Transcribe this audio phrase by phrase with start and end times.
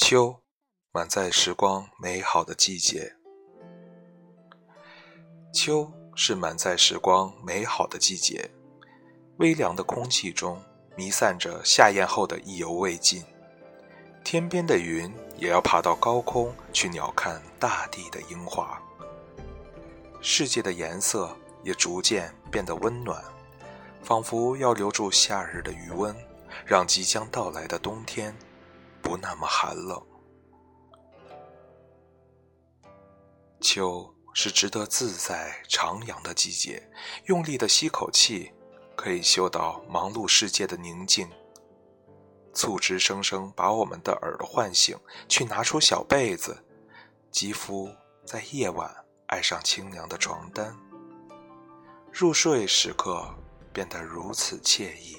[0.00, 0.40] 秋，
[0.92, 3.16] 满载时光美好的季节。
[5.52, 8.48] 秋是满载时光美好的季节，
[9.38, 10.62] 微凉的空气中
[10.96, 13.24] 弥散着夏宴后的意犹未尽。
[14.24, 18.80] 天边的云也要爬到高空去鸟瞰大地的樱花。
[20.22, 23.22] 世界的颜色也逐渐变得温暖，
[24.02, 26.16] 仿佛要留住夏日的余温，
[26.64, 28.34] 让即将到来的冬天。
[29.08, 30.06] 不那么寒冷。
[33.58, 36.90] 秋是值得自在徜徉的季节，
[37.24, 38.52] 用力的吸口气，
[38.94, 41.26] 可以嗅到忙碌世界的宁静。
[42.52, 44.94] 促织声声把我们的耳朵唤醒，
[45.26, 46.62] 去拿出小被子，
[47.30, 47.90] 肌肤
[48.26, 48.94] 在夜晚
[49.28, 50.76] 爱上清凉的床单，
[52.12, 53.34] 入睡时刻
[53.72, 55.16] 变得如此惬意，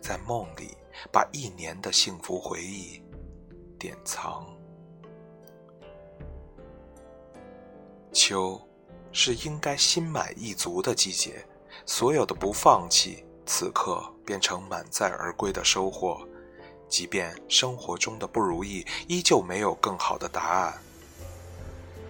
[0.00, 0.76] 在梦里。
[1.10, 3.02] 把一年的幸福回忆
[3.78, 4.46] 典藏。
[8.12, 8.60] 秋，
[9.10, 11.46] 是应该心满意足的季节，
[11.86, 16.26] 所有的不放弃，此刻变成满载而归的收获。
[16.88, 20.78] 即便生活中的不如意依旧没有更好的答案，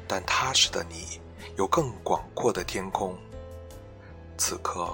[0.08, 1.20] 但踏实的你
[1.56, 3.17] 有更广阔的天空。
[4.36, 4.92] 此刻，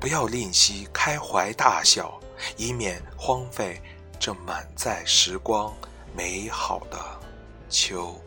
[0.00, 2.20] 不要吝惜开怀大笑。
[2.56, 3.80] 以免荒废
[4.18, 5.74] 这满载时光
[6.14, 6.98] 美好的
[7.68, 8.20] 秋。